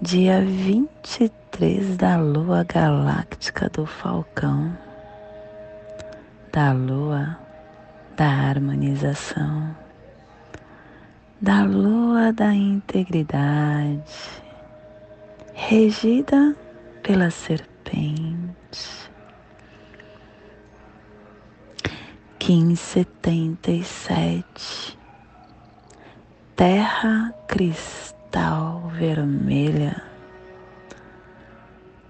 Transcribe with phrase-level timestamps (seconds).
[0.00, 4.72] dia 23 da lua galáctica do Falcão,
[6.52, 7.36] da lua
[8.16, 9.76] da harmonização,
[11.40, 14.14] da lua da integridade,
[15.52, 16.54] regida
[17.02, 19.08] pela serpente.
[22.48, 24.96] 1577
[26.56, 30.02] Terra cristal cristal vermelha,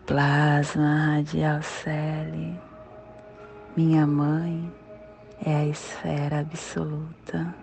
[0.04, 2.58] plasma radial cele.
[3.76, 4.72] Minha mãe
[5.44, 7.54] é a esfera absoluta.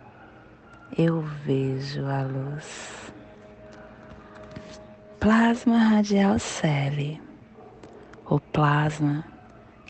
[0.97, 3.11] Eu vejo a luz.
[5.19, 7.21] Plasma radial cele,
[8.25, 9.25] o plasma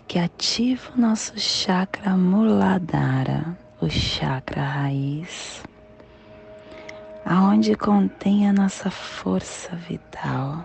[0.08, 5.64] que ativa o nosso chakra muladhara, o chakra raiz
[7.26, 10.64] aonde contém a nossa força vital,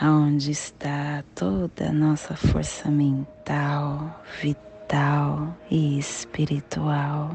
[0.00, 7.34] aonde está toda a nossa força mental, vital e espiritual.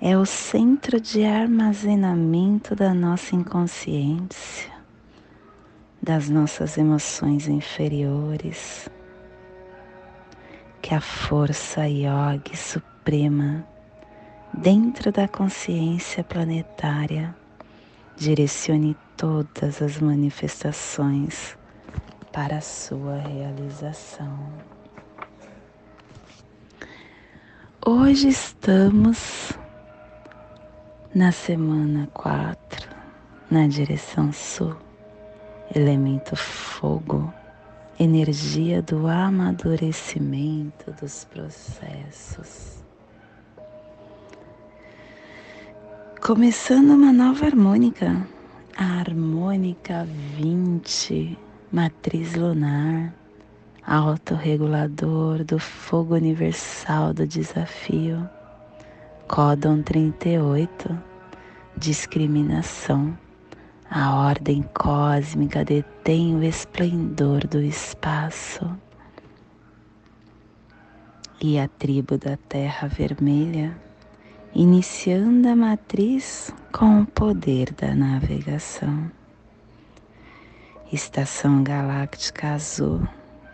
[0.00, 4.72] É o centro de armazenamento da nossa inconsciência,
[6.02, 8.88] das nossas emoções inferiores,
[10.80, 13.68] que a força yogi suprema
[14.52, 17.34] dentro da consciência planetária,
[18.16, 21.56] direcione todas as manifestações
[22.32, 24.52] para a sua realização.
[27.84, 29.52] Hoje estamos
[31.14, 32.88] na semana 4,
[33.50, 34.76] na direção sul,
[35.74, 37.32] elemento fogo,
[37.98, 42.79] energia do amadurecimento dos processos
[46.20, 48.28] Começando uma nova harmônica,
[48.76, 51.36] a harmônica 20,
[51.72, 53.14] matriz lunar,
[53.86, 58.28] autorregulador do fogo universal do desafio,
[59.26, 60.96] códon 38,
[61.78, 63.18] discriminação.
[63.90, 68.70] A ordem cósmica detém o esplendor do espaço.
[71.40, 73.74] E a tribo da Terra Vermelha
[74.54, 79.10] iniciando a matriz com o poder da navegação.
[80.92, 83.06] Estação Galáctica Azul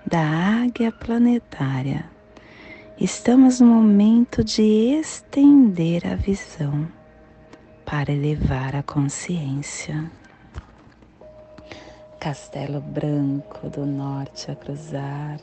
[0.07, 0.21] da
[0.63, 2.07] Águia Planetária.
[2.99, 6.89] Estamos no momento de estender a visão
[7.85, 10.11] para elevar a consciência.
[12.19, 15.39] Castelo Branco do Norte a cruzar,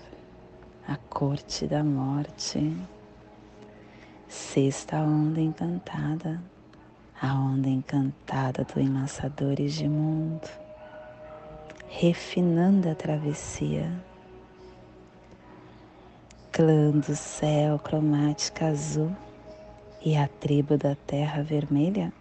[0.87, 2.75] a Corte da Morte
[4.35, 6.41] Sexta onda encantada,
[7.21, 10.49] a onda encantada do Enlaçadores de Mundo,
[11.87, 13.91] refinando a travessia.
[16.51, 19.15] Clã do céu cromática azul
[20.03, 22.11] e a tribo da terra vermelha,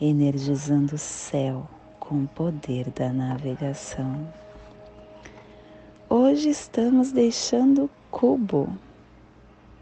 [0.00, 1.68] energizando o céu
[1.98, 4.32] com o poder da navegação.
[6.08, 8.72] Hoje estamos deixando o cubo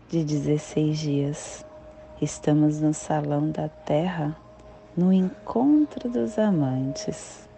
[0.08, 1.67] de 16 dias.
[2.20, 4.36] Estamos no salão da terra,
[4.96, 7.48] no encontro dos amantes.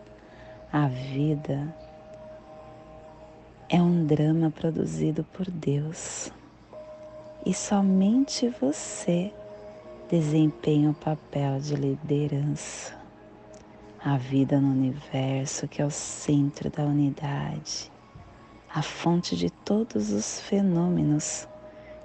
[0.71, 1.75] A vida
[3.71, 6.31] é um drama produzido por Deus
[7.47, 9.33] e somente você
[10.11, 12.95] desempenha o papel de liderança.
[14.05, 17.91] A vida no universo, que é o centro da unidade,
[18.75, 21.49] a fonte de todos os fenômenos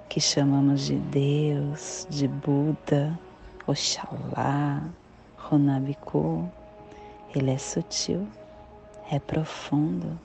[0.08, 3.18] que chamamos de Deus, de Buda,
[3.66, 4.82] Oxalá,
[5.36, 6.48] Runabiku,
[7.34, 8.26] ele é sutil,
[9.10, 10.18] é profundo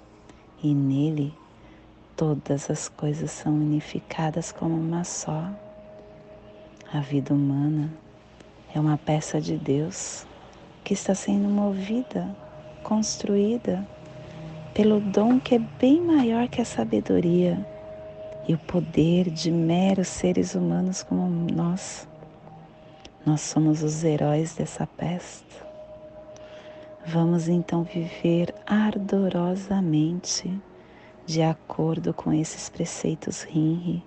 [0.63, 1.33] e nele
[2.15, 5.49] todas as coisas são unificadas como uma só.
[6.93, 7.91] A vida humana
[8.73, 10.25] é uma peça de Deus
[10.83, 12.35] que está sendo movida,
[12.83, 13.87] construída
[14.73, 17.65] pelo dom que é bem maior que a sabedoria
[18.47, 22.07] e o poder de meros seres humanos como nós.
[23.25, 25.43] Nós somos os heróis dessa peça.
[27.05, 30.59] Vamos então viver ardorosamente
[31.25, 34.03] de acordo com esses preceitos Rinri,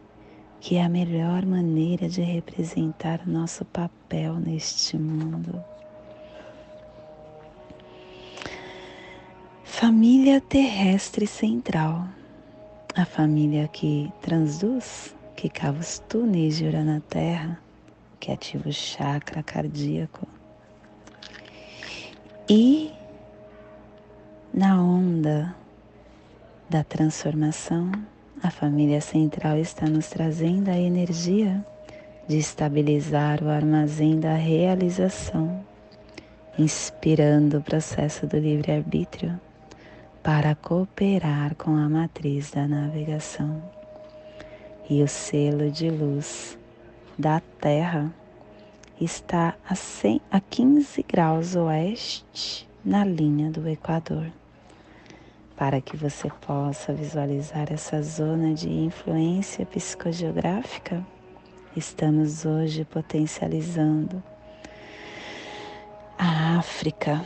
[0.61, 5.63] que é a melhor maneira de representar nosso papel neste mundo.
[9.65, 12.07] Família terrestre central,
[12.97, 17.59] a família que transduz, que cava os túneis de Urana Terra,
[18.21, 20.29] que ativa o chakra cardíaco.
[22.49, 22.93] E
[24.53, 25.55] na onda
[26.71, 27.91] da transformação,
[28.41, 31.65] a família central está nos trazendo a energia
[32.29, 35.65] de estabilizar o armazém da realização,
[36.57, 39.39] inspirando o processo do livre-arbítrio
[40.25, 43.63] para cooperar com a matriz da navegação
[44.89, 46.59] e o selo de luz
[47.19, 48.11] da Terra
[48.99, 54.33] está a, 100, a 15 graus oeste na linha do Equador.
[55.55, 61.07] Para que você possa visualizar essa zona de influência psicogeográfica,
[61.77, 64.23] estamos hoje potencializando
[66.19, 67.23] a África,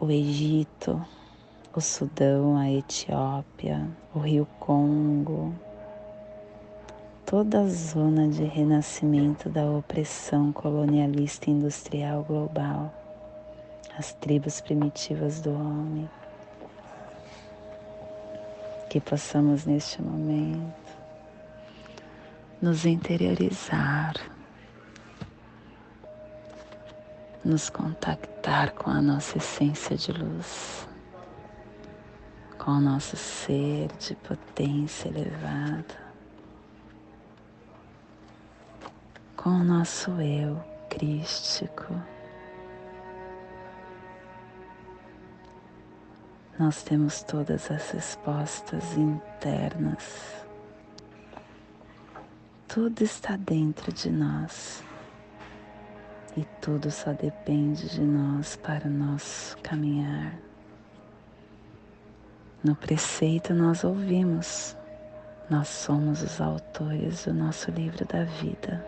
[0.00, 1.04] o Egito,
[1.78, 5.54] o Sudão, a Etiópia, o Rio Congo,
[7.24, 12.92] toda a zona de renascimento da opressão colonialista industrial global,
[13.96, 16.10] as tribos primitivas do homem
[18.90, 20.74] que possamos neste momento
[22.60, 24.14] nos interiorizar,
[27.44, 30.87] nos contactar com a nossa essência de luz,
[32.68, 35.96] com o nosso ser de potência elevada,
[39.34, 41.94] com o nosso eu crístico.
[46.58, 50.44] nós temos todas as respostas internas.
[52.66, 54.84] Tudo está dentro de nós
[56.36, 60.47] e tudo só depende de nós para nosso caminhar.
[62.62, 64.76] No preceito nós ouvimos,
[65.48, 68.84] nós somos os autores do nosso livro da vida.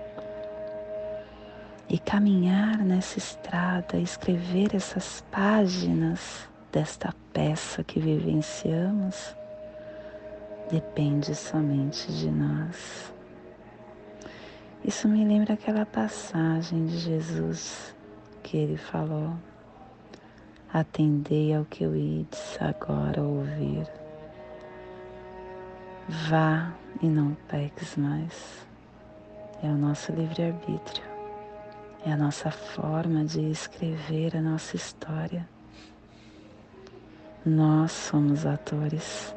[1.89, 9.37] E caminhar nessa estrada, escrever essas páginas desta peça que vivenciamos
[10.71, 13.13] depende somente de nós.
[14.85, 17.95] Isso me lembra aquela passagem de Jesus
[18.43, 19.35] que ele falou:
[20.73, 23.89] Atendei ao que eu ides agora ouvir.
[26.29, 26.73] Vá
[27.03, 28.65] e não peques mais.
[29.65, 31.03] É o nosso livre-arbítrio,
[32.07, 35.49] é a nossa forma de escrever a nossa história.
[37.45, 39.35] Nós somos atores.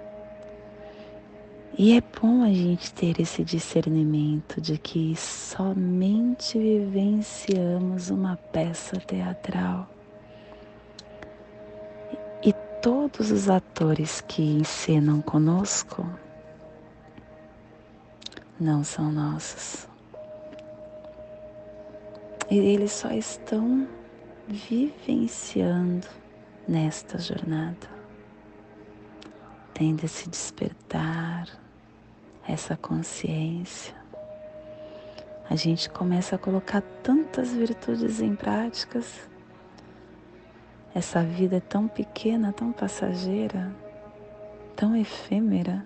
[1.75, 9.89] E é bom a gente ter esse discernimento de que somente vivenciamos uma peça teatral.
[12.83, 16.05] Todos os atores que encenam conosco
[18.59, 19.87] não são nossos.
[22.51, 23.87] E eles só estão
[24.49, 26.05] vivenciando
[26.67, 27.87] nesta jornada.
[29.73, 31.47] Tende a se despertar
[32.45, 33.95] essa consciência.
[35.49, 39.31] A gente começa a colocar tantas virtudes em práticas.
[40.93, 43.71] Essa vida é tão pequena, tão passageira,
[44.75, 45.85] tão efêmera.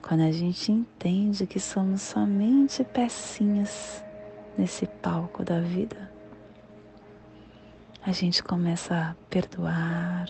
[0.00, 4.04] Quando a gente entende que somos somente pecinhas
[4.56, 6.10] nesse palco da vida
[8.02, 10.26] a gente começa a perdoar,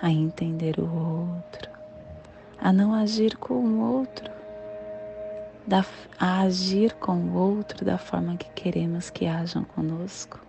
[0.00, 1.70] a entender o outro,
[2.58, 4.30] a não agir com o outro,
[6.18, 10.40] a agir com o outro da forma que queremos que hajam conosco,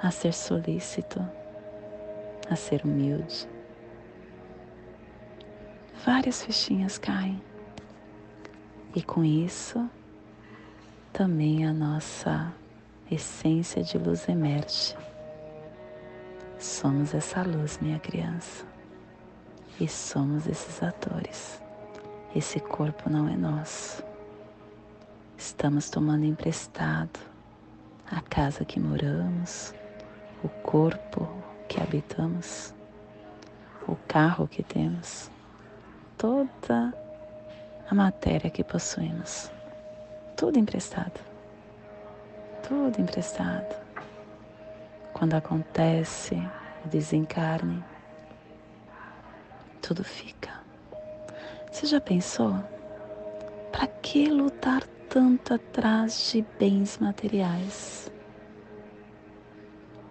[0.00, 1.26] a ser solícito,
[2.50, 3.48] a ser humilde.
[6.04, 7.42] Várias fichinhas caem.
[8.94, 9.88] E com isso,
[11.12, 12.52] também a nossa
[13.10, 14.96] essência de luz emerge.
[16.58, 18.64] Somos essa luz, minha criança,
[19.80, 21.60] e somos esses atores.
[22.34, 24.02] Esse corpo não é nosso.
[25.36, 27.20] Estamos tomando emprestado
[28.10, 29.74] a casa que moramos,
[30.42, 31.28] o corpo
[31.68, 32.74] que habitamos,
[33.86, 35.30] o carro que temos,
[36.18, 36.94] toda
[37.88, 39.50] a matéria que possuímos,
[40.36, 41.36] tudo emprestado
[42.68, 43.76] tudo emprestado.
[45.12, 46.34] quando acontece
[46.84, 47.82] o desencarne,
[49.80, 50.50] tudo fica.
[51.70, 52.54] Você já pensou?
[53.72, 58.10] Para que lutar tanto atrás de bens materiais?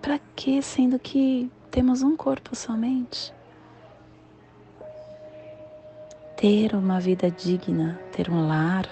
[0.06, 3.34] Para que, sendo que temos um corpo somente?
[6.38, 8.88] Ter uma vida digna, ter um lar,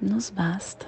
[0.00, 0.86] nos basta.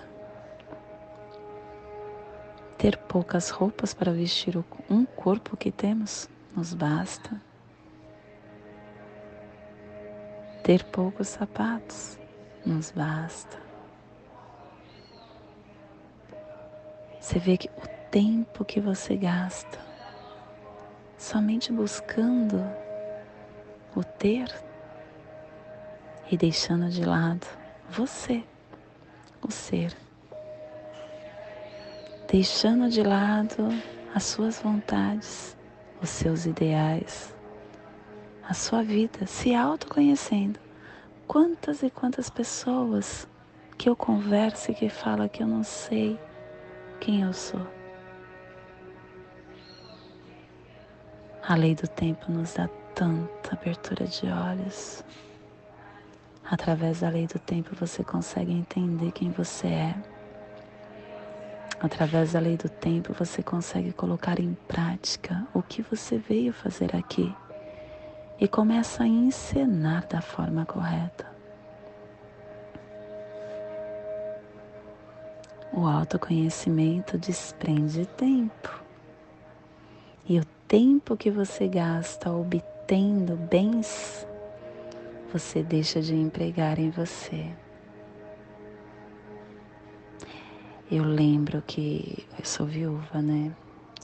[2.76, 4.56] Ter poucas roupas para vestir
[4.88, 7.42] um corpo que temos nos basta.
[10.62, 12.16] Ter poucos sapatos
[12.64, 13.60] nos basta.
[17.20, 19.78] Você vê que o tempo que você gasta
[21.16, 22.64] somente buscando
[23.94, 24.48] o ter
[26.30, 27.46] e deixando de lado
[27.90, 28.44] você,
[29.42, 29.94] o ser
[32.30, 33.68] deixando de lado
[34.14, 35.56] as suas vontades,
[36.00, 37.34] os seus ideais,
[38.46, 40.60] a sua vida, se autoconhecendo.
[41.26, 43.26] Quantas e quantas pessoas
[43.78, 46.18] que eu converso e que falam que eu não sei
[47.00, 47.77] quem eu sou.
[51.48, 55.02] A lei do tempo nos dá tanta abertura de olhos.
[56.44, 59.94] Através da lei do tempo você consegue entender quem você é
[61.80, 66.94] Através da lei do tempo, você consegue colocar em prática o que você veio fazer
[66.96, 67.32] aqui
[68.40, 71.26] e começa a encenar da forma correta.
[75.72, 78.87] O autoconhecimento desprende tempo.
[80.28, 84.26] E o tempo que você gasta obtendo bens,
[85.32, 87.46] você deixa de empregar em você.
[90.90, 93.50] Eu lembro que eu sou viúva, né?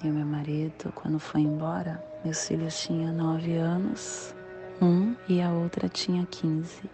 [0.03, 4.35] E meu marido, quando foi embora, meus filhos tinham nove anos,
[4.81, 6.91] um e a outra tinha quinze.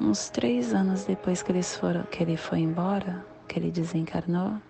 [0.00, 4.60] Uns três anos depois que, eles foram, que ele foi embora, que ele desencarnou,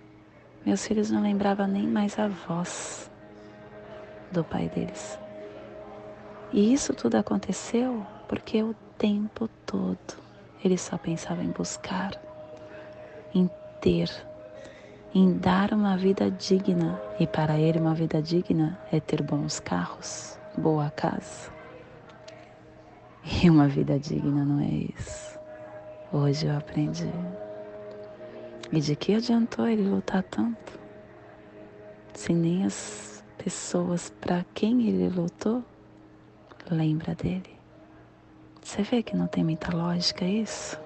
[0.64, 3.10] meus filhos não lembravam nem mais a voz
[4.32, 5.18] do pai deles.
[6.52, 9.98] E isso tudo aconteceu porque o tempo todo
[10.62, 12.12] ele só pensava em buscar
[13.34, 13.48] em
[13.80, 14.10] ter,
[15.14, 17.00] em dar uma vida digna.
[17.18, 21.50] E para ele, uma vida digna é ter bons carros, boa casa.
[23.42, 25.38] E uma vida digna não é isso.
[26.12, 27.12] Hoje eu aprendi.
[28.72, 30.78] E de que adiantou ele lutar tanto?
[32.12, 35.64] Se nem as pessoas para quem ele lutou
[36.70, 37.58] lembra dele.
[38.62, 40.78] Você vê que não tem muita lógica isso?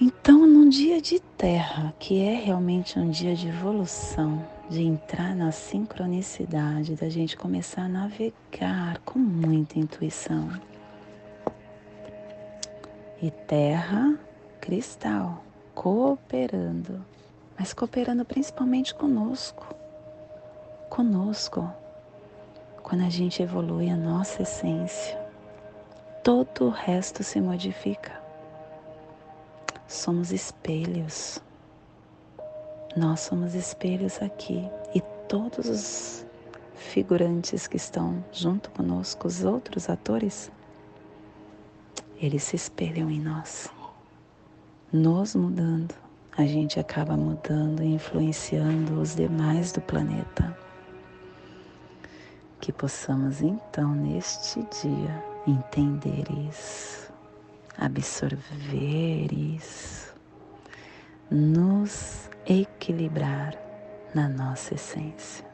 [0.00, 5.52] Então, num dia de terra, que é realmente um dia de evolução, de entrar na
[5.52, 10.50] sincronicidade, da gente começar a navegar com muita intuição.
[13.22, 14.18] E terra,
[14.62, 17.04] cristal, cooperando,
[17.58, 19.66] mas cooperando principalmente conosco.
[20.88, 21.70] Conosco.
[22.82, 25.20] Quando a gente evolui a nossa essência,
[26.24, 28.22] todo o resto se modifica
[29.92, 31.38] somos espelhos.
[32.96, 36.26] Nós somos espelhos aqui e todos os
[36.74, 40.50] figurantes que estão junto conosco, os outros atores,
[42.16, 43.70] eles se espelham em nós.
[44.92, 45.94] Nos mudando,
[46.36, 50.56] a gente acaba mudando e influenciando os demais do planeta.
[52.60, 57.02] Que possamos então neste dia entender isso
[57.78, 60.14] absorver isso,
[61.30, 63.54] nos equilibrar
[64.14, 65.44] na nossa essência.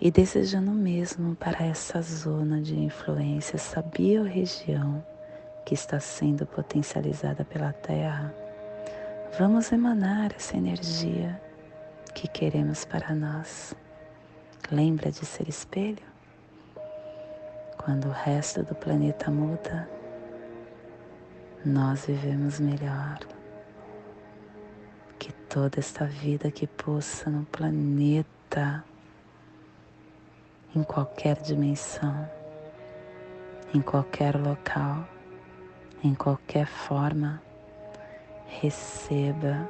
[0.00, 5.04] E desejando mesmo para essa zona de influência, essa biorregião
[5.64, 8.34] que está sendo potencializada pela Terra,
[9.38, 11.40] vamos emanar essa energia
[12.14, 13.74] que queremos para nós.
[14.70, 16.12] Lembra de ser espelho?
[17.76, 19.88] Quando o resto do planeta muda,
[21.64, 23.18] nós vivemos melhor.
[25.18, 28.84] Que toda esta vida que possa no planeta,
[30.74, 32.28] em qualquer dimensão,
[33.74, 35.06] em qualquer local,
[36.02, 37.42] em qualquer forma,
[38.48, 39.68] receba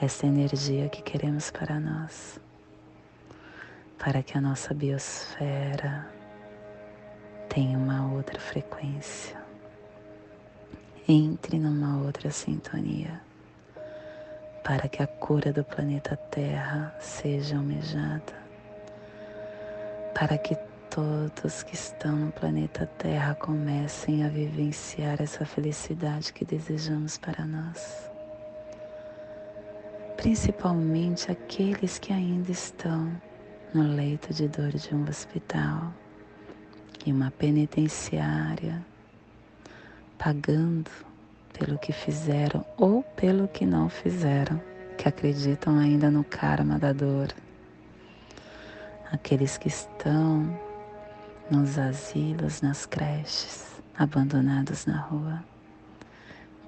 [0.00, 2.40] essa energia que queremos para nós,
[3.98, 6.08] para que a nossa biosfera
[7.48, 9.42] tenha uma outra frequência
[11.06, 13.20] entre numa outra sintonia.
[14.64, 18.32] para que a cura do planeta Terra seja almejada,
[20.14, 20.56] para que
[20.94, 28.08] todos que estão no planeta Terra comecem a vivenciar essa felicidade que desejamos para nós.
[30.16, 33.10] Principalmente aqueles que ainda estão
[33.74, 35.92] no leito de dor de um hospital,
[37.04, 38.80] em uma penitenciária,
[40.16, 40.92] pagando
[41.58, 44.62] pelo que fizeram ou pelo que não fizeram,
[44.96, 47.34] que acreditam ainda no karma da dor.
[49.10, 50.56] Aqueles que estão
[51.50, 55.44] nos asilos, nas creches, abandonados na rua.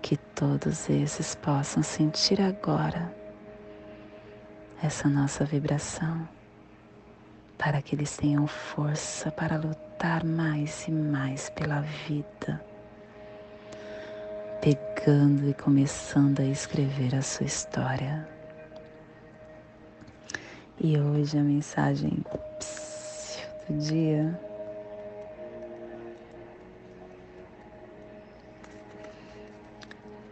[0.02, 3.12] Que todos esses possam sentir agora
[4.82, 6.28] essa nossa vibração,
[7.58, 12.62] para que eles tenham força para lutar mais e mais pela vida
[14.60, 18.28] pegando e começando a escrever a sua história.
[20.80, 22.24] E hoje a mensagem
[23.68, 24.38] do dia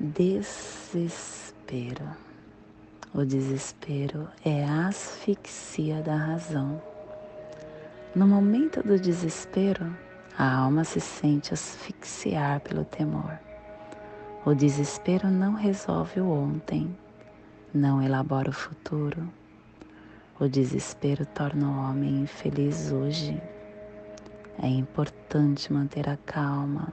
[0.04, 2.04] desespero.
[3.14, 6.82] O desespero é a asfixia da razão.
[8.14, 9.96] No momento do desespero,
[10.37, 13.38] a alma se sente asfixiar pelo temor.
[14.44, 16.94] O desespero não resolve o ontem,
[17.73, 19.26] não elabora o futuro.
[20.38, 23.40] O desespero torna o homem infeliz hoje.
[24.62, 26.92] É importante manter a calma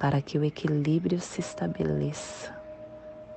[0.00, 2.52] para que o equilíbrio se estabeleça,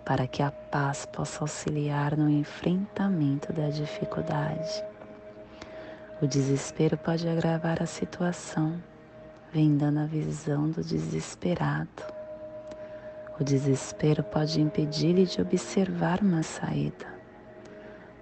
[0.04, 4.84] para que a paz possa auxiliar no enfrentamento da dificuldade.
[6.20, 8.82] O desespero pode agravar a situação,
[9.52, 12.14] vem dando a visão do desesperado
[13.40, 17.08] o desespero pode impedir-lhe de observar uma saída,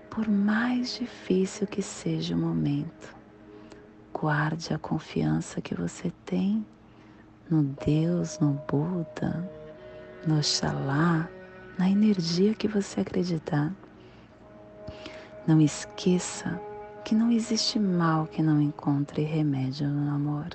[0.09, 3.13] por mais difícil que seja o momento.
[4.13, 6.65] Guarde a confiança que você tem
[7.49, 9.49] no Deus, no Buda,
[10.25, 11.29] no Oxalá,
[11.77, 13.73] na energia que você acreditar.
[15.47, 16.59] Não esqueça
[17.03, 20.49] que não existe mal que não encontre remédio no amor.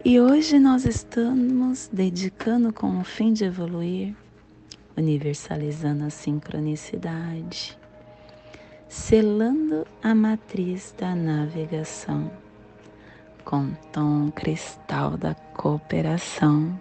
[0.09, 4.15] E hoje nós estamos dedicando com o fim de evoluir,
[4.95, 7.77] universalizando a sincronicidade,
[8.89, 12.31] selando a matriz da navegação
[13.43, 16.79] com tom cristal da cooperação.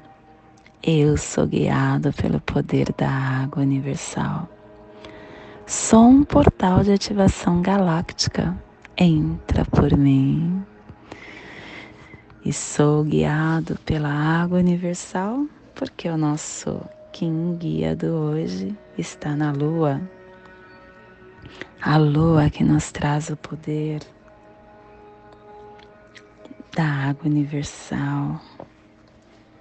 [0.82, 4.48] Eu sou guiado pelo poder da água universal.
[5.66, 8.56] Sou um portal de ativação galáctica.
[8.96, 10.64] Entra por mim
[12.44, 16.80] e sou guiado pela água universal, porque o nosso
[17.12, 20.00] Kim guia do hoje está na lua.
[21.80, 24.02] A lua que nos traz o poder
[26.76, 28.40] da água universal,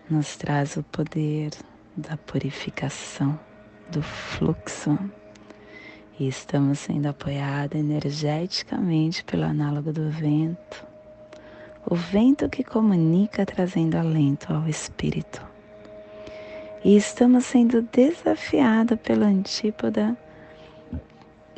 [0.10, 1.52] nos traz o poder
[1.96, 3.40] da purificação,
[3.90, 4.98] do fluxo.
[6.20, 10.96] E estamos sendo apoiados energeticamente pelo análogo do vento
[11.88, 15.42] o vento que comunica trazendo alento ao espírito.
[16.84, 20.18] E estamos sendo desafiados pela antípoda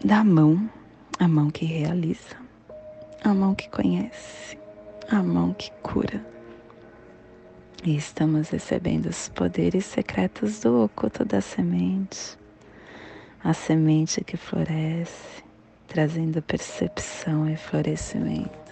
[0.03, 0.69] da mão,
[1.19, 2.35] a mão que realiza,
[3.23, 4.57] a mão que conhece,
[5.09, 6.23] a mão que cura.
[7.83, 12.37] E estamos recebendo os poderes secretos do oculto da semente,
[13.43, 15.43] a semente que floresce,
[15.87, 18.66] trazendo percepção e florescimento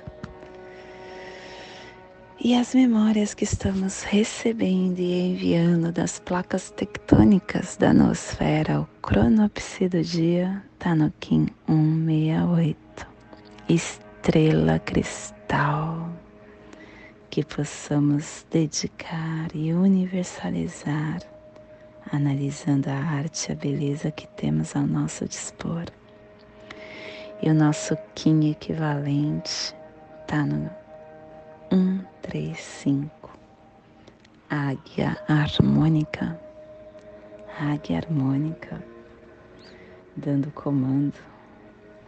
[2.39, 9.87] e as memórias que estamos recebendo e enviando das placas tectônicas da nosfera, o cronopse
[9.87, 13.07] do dia está no Kim 168,
[13.69, 16.09] estrela cristal,
[17.29, 21.21] que possamos dedicar e universalizar,
[22.11, 25.85] analisando a arte e a beleza que temos ao nosso dispor.
[27.41, 29.73] E o nosso Kim equivalente
[30.21, 30.69] está no
[31.71, 33.31] um, três, cinco.
[34.49, 36.39] Águia harmônica,
[37.59, 38.83] águia harmônica,
[40.15, 41.15] dando comando,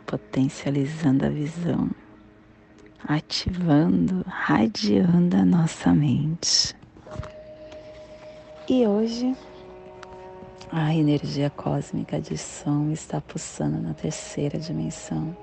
[0.06, 1.90] potencializando a visão,
[3.08, 6.76] ativando, radiando a nossa mente.
[8.70, 9.36] E hoje
[10.72, 15.36] a energia cósmica de som está pulsando na terceira dimensão,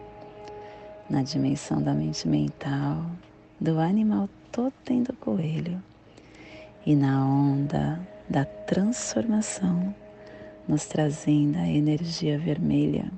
[1.09, 3.05] na dimensão da mente mental,
[3.61, 5.83] do animal totem do coelho
[6.85, 9.95] e na onda da transformação,
[10.67, 13.11] nos trazendo a energia vermelha,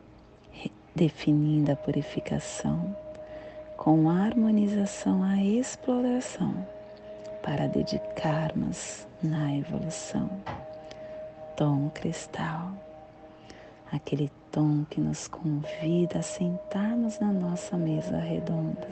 [0.95, 2.97] definindo a purificação,
[3.77, 6.55] com harmonização à exploração,
[7.43, 10.29] para dedicarmos na evolução.
[11.57, 12.73] Tom cristal,
[13.93, 18.89] aquele tom que nos convida a sentarmos na nossa mesa redonda.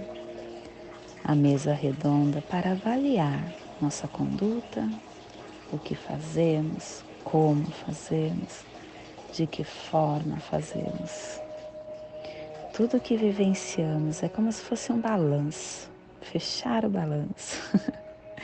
[1.26, 4.86] A mesa redonda para avaliar nossa conduta,
[5.72, 8.62] o que fazemos, como fazemos,
[9.32, 11.40] de que forma fazemos.
[12.74, 17.58] Tudo que vivenciamos é como se fosse um balanço, fechar o balanço.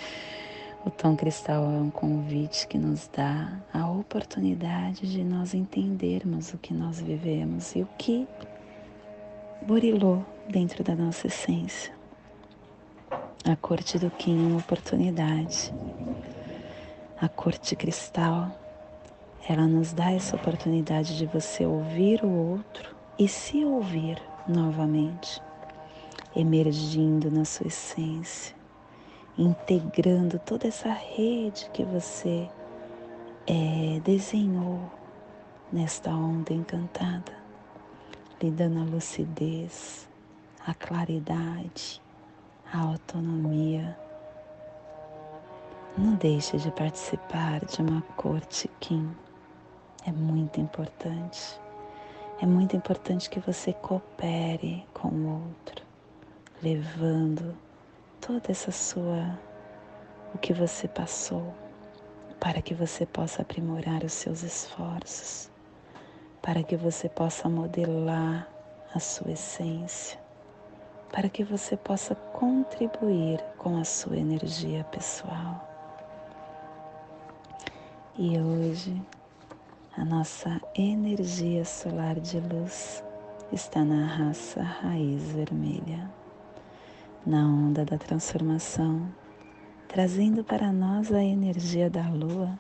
[0.83, 6.59] o tom cristal é um convite que nos dá a oportunidade de nós entendermos o
[6.59, 8.27] que nós vivemos e o que
[9.67, 12.00] burilou dentro da nossa essência.
[13.43, 15.73] A corte do Kim é uma oportunidade.
[17.19, 18.51] A corte cristal,
[19.49, 25.41] ela nos dá essa oportunidade de você ouvir o outro e se ouvir novamente,
[26.37, 28.55] emergindo na sua essência,
[29.39, 32.47] integrando toda essa rede que você
[33.47, 34.83] é, desenhou
[35.73, 37.33] nesta onda encantada,
[38.41, 40.07] lhe dando a lucidez,
[40.67, 42.03] a claridade,
[42.73, 43.99] a autonomia
[45.99, 49.11] não deixe de participar de uma corte Kim.
[50.07, 51.61] É muito importante.
[52.41, 55.85] É muito importante que você coopere com o outro,
[56.63, 57.57] levando
[58.21, 59.39] toda essa sua
[60.33, 61.53] o que você passou,
[62.39, 65.51] para que você possa aprimorar os seus esforços,
[66.41, 68.49] para que você possa modelar
[68.95, 70.19] a sua essência,
[71.13, 75.69] para que você possa contribuir com a sua energia pessoal.
[78.17, 79.01] E hoje
[79.97, 83.03] a nossa energia solar de luz
[83.53, 86.09] está na raça raiz vermelha,
[87.27, 89.09] na onda da transformação,
[89.89, 92.59] trazendo para nós a energia da lua,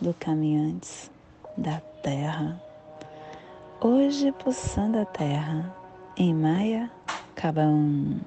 [0.00, 1.10] do caminhantes,
[1.56, 2.60] da terra.
[3.80, 5.74] Hoje pulsando a terra
[6.16, 6.90] em Maia
[7.42, 8.20] Cabão,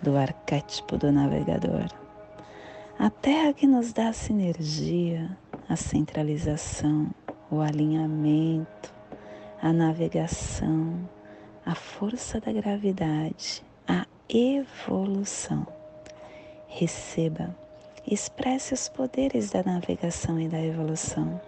[0.00, 1.88] do arquétipo do navegador.
[2.96, 5.36] A terra que nos dá sinergia,
[5.68, 7.10] a centralização,
[7.50, 8.94] o alinhamento,
[9.60, 10.94] a navegação,
[11.66, 15.66] a força da gravidade, a evolução.
[16.68, 17.52] Receba,
[18.08, 21.40] expresse os poderes da navegação e da evolução.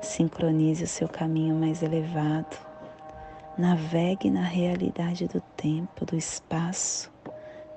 [0.00, 2.56] Sincronize o seu caminho mais elevado.
[3.58, 7.12] Navegue na realidade do tempo, do espaço,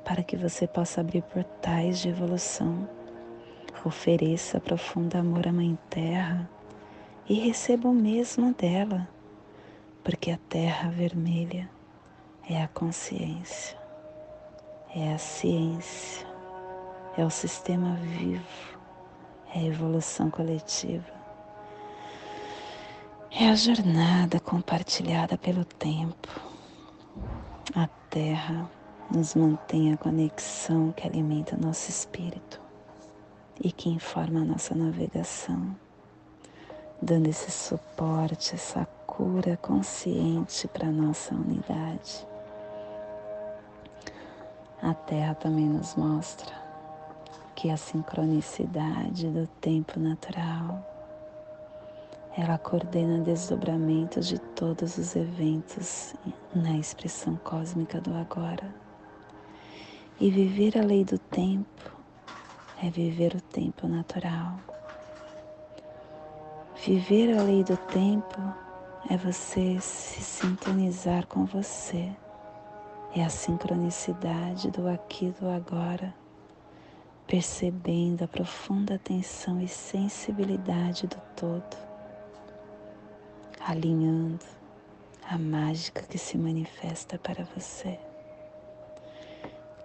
[0.05, 2.87] para que você possa abrir portais de evolução
[3.83, 6.47] Ofereça profundo amor à Mãe Terra
[7.27, 9.09] e receba o mesmo dela,
[10.03, 11.67] porque a Terra vermelha
[12.47, 13.75] é a consciência,
[14.95, 16.27] é a ciência,
[17.17, 18.77] é o sistema vivo,
[19.55, 21.11] é a evolução coletiva,
[23.31, 26.39] é a jornada compartilhada pelo tempo.
[27.73, 28.69] A Terra
[29.09, 32.59] nos mantém a conexão que alimenta nosso espírito
[33.63, 35.73] e que informa a nossa navegação,
[37.01, 42.27] dando esse suporte, essa cura consciente para nossa unidade.
[44.81, 46.53] A Terra também nos mostra
[47.55, 50.90] que a sincronicidade do tempo natural
[52.37, 56.15] ela coordena desdobramentos de todos os eventos
[56.55, 58.73] na expressão cósmica do agora.
[60.19, 61.91] E viver a lei do tempo
[62.81, 64.59] é viver o tempo natural.
[66.85, 68.39] Viver a lei do tempo
[69.09, 72.09] é você se sintonizar com você,
[73.13, 76.13] é a sincronicidade do aqui e do agora,
[77.27, 81.90] percebendo a profunda atenção e sensibilidade do todo,
[83.67, 84.45] alinhando
[85.29, 87.99] a mágica que se manifesta para você.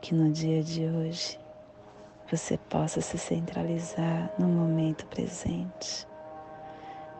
[0.00, 1.38] Que no dia de hoje
[2.30, 6.06] você possa se centralizar no momento presente,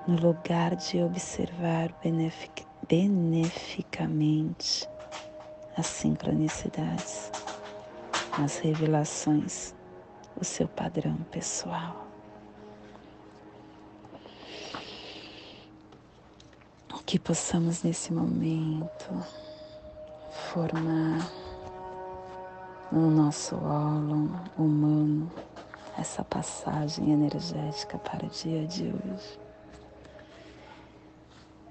[0.06, 4.88] no lugar de observar benefic beneficamente
[5.76, 7.32] as sincronicidades,
[8.42, 9.74] as revelações,
[10.40, 12.05] o seu padrão pessoal.
[17.04, 19.24] Que possamos nesse momento
[20.50, 21.30] formar
[22.90, 24.28] no nosso ólon
[24.58, 25.30] humano
[25.96, 29.38] essa passagem energética para o dia de hoje.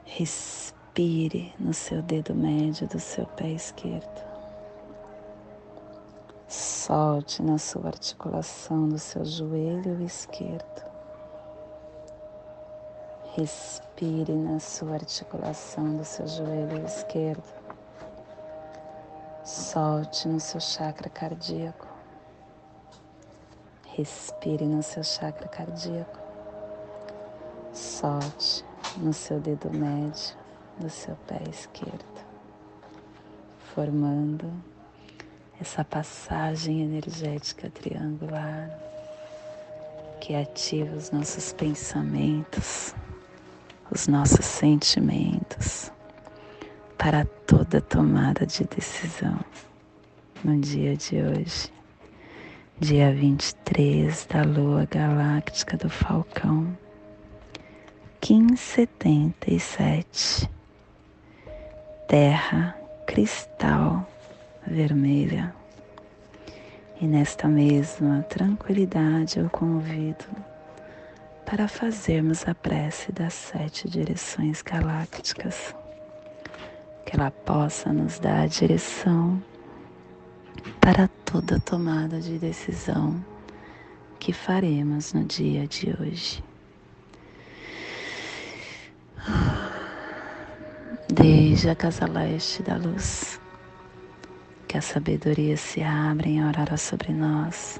[0.05, 4.23] Respire no seu dedo médio do seu pé esquerdo.
[6.47, 10.94] Solte na sua articulação do seu joelho esquerdo.
[13.37, 17.43] Respire na sua articulação do seu joelho esquerdo.
[19.43, 21.85] Solte no seu chakra cardíaco.
[23.87, 26.17] Respire no seu chakra cardíaco.
[27.73, 28.63] Solte
[28.95, 30.37] no seu dedo médio
[30.77, 32.05] do seu pé esquerdo,
[33.73, 34.49] formando
[35.59, 38.69] essa passagem energética triangular
[40.21, 42.95] que ativa os nossos pensamentos,
[43.91, 45.91] os nossos sentimentos
[46.97, 49.37] para toda tomada de decisão
[50.43, 51.71] no dia de hoje,
[52.79, 56.75] dia 23 da lua galáctica do Falcão
[58.27, 60.49] 1577.
[62.07, 64.07] Terra cristal
[64.65, 65.53] vermelha.
[66.99, 70.25] E nesta mesma tranquilidade eu convido
[71.45, 75.75] para fazermos a prece das sete direções galácticas,
[77.05, 79.41] que ela possa nos dar a direção
[80.81, 83.23] para toda tomada de decisão
[84.19, 86.43] que faremos no dia de hoje.
[91.07, 93.39] Desde a casa leste da luz,
[94.67, 97.79] que a sabedoria se abra em aurora sobre nós,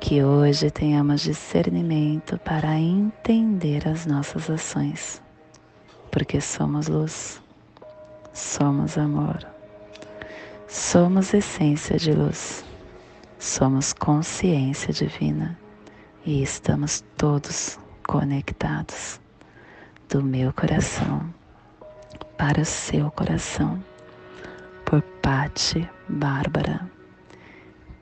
[0.00, 5.20] Que hoje tenhamos discernimento para entender as nossas ações,
[6.10, 7.42] porque somos luz,
[8.32, 9.44] somos amor,
[10.68, 12.64] somos essência de luz,
[13.38, 15.58] somos consciência divina
[16.24, 19.20] e estamos todos conectados
[20.08, 21.34] do meu coração
[22.38, 23.82] para o seu coração.
[24.84, 26.97] Por Patti Bárbara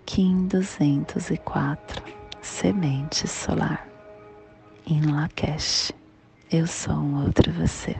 [0.07, 2.01] Kim 204
[2.41, 3.89] Semente Solar
[4.87, 5.91] em Lakesh.
[6.51, 7.97] Eu sou um outro você.